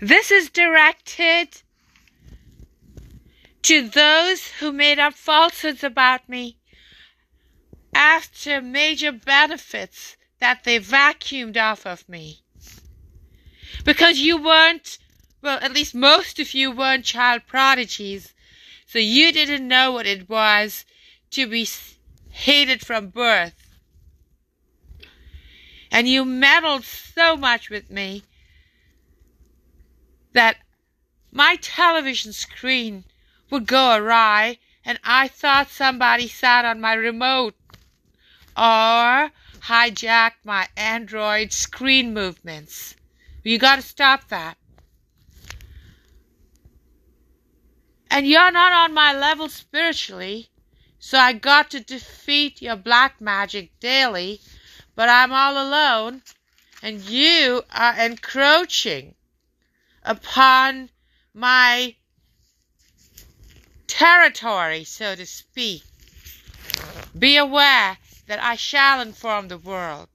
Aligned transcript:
This 0.00 0.30
is 0.30 0.48
directed 0.50 1.62
to 3.62 3.88
those 3.88 4.46
who 4.46 4.72
made 4.72 5.00
up 5.00 5.14
falsehoods 5.14 5.82
about 5.82 6.28
me 6.28 6.58
after 7.92 8.60
major 8.60 9.10
benefits 9.10 10.16
that 10.38 10.62
they 10.62 10.78
vacuumed 10.78 11.56
off 11.56 11.84
of 11.84 12.08
me. 12.08 12.42
Because 13.84 14.18
you 14.18 14.40
weren't, 14.40 14.98
well, 15.42 15.58
at 15.60 15.72
least 15.72 15.94
most 15.94 16.38
of 16.38 16.54
you 16.54 16.70
weren't 16.70 17.04
child 17.04 17.42
prodigies, 17.48 18.34
so 18.86 19.00
you 19.00 19.32
didn't 19.32 19.66
know 19.66 19.90
what 19.90 20.06
it 20.06 20.28
was 20.28 20.84
to 21.30 21.48
be 21.48 21.68
hated 22.30 22.86
from 22.86 23.08
birth. 23.08 23.76
And 25.90 26.08
you 26.08 26.24
meddled 26.24 26.84
so 26.84 27.36
much 27.36 27.68
with 27.68 27.90
me 27.90 28.22
that 30.32 30.56
my 31.32 31.56
television 31.56 32.32
screen 32.32 33.04
would 33.50 33.66
go 33.66 33.94
awry 33.96 34.58
and 34.84 34.98
I 35.04 35.28
thought 35.28 35.68
somebody 35.68 36.28
sat 36.28 36.64
on 36.64 36.80
my 36.80 36.94
remote 36.94 37.54
or 38.56 39.30
hijacked 39.60 40.44
my 40.44 40.68
Android 40.76 41.52
screen 41.52 42.14
movements. 42.14 42.96
You 43.42 43.58
gotta 43.58 43.82
stop 43.82 44.28
that. 44.28 44.56
And 48.10 48.26
you're 48.26 48.50
not 48.50 48.72
on 48.72 48.94
my 48.94 49.12
level 49.12 49.48
spiritually, 49.48 50.48
so 50.98 51.18
I 51.18 51.34
got 51.34 51.70
to 51.72 51.80
defeat 51.80 52.62
your 52.62 52.76
black 52.76 53.20
magic 53.20 53.78
daily, 53.80 54.40
but 54.94 55.08
I'm 55.08 55.32
all 55.32 55.52
alone, 55.52 56.22
and 56.82 57.00
you 57.02 57.62
are 57.70 57.94
encroaching 57.98 59.14
upon 60.08 60.88
my 61.34 61.94
territory, 63.86 64.82
so 64.84 65.14
to 65.14 65.26
speak. 65.26 65.82
Be 67.16 67.36
aware 67.36 67.98
that 68.26 68.42
I 68.42 68.56
shall 68.56 69.02
inform 69.02 69.48
the 69.48 69.58
world. 69.58 70.08